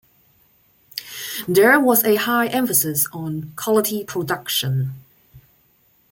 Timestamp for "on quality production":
3.13-4.93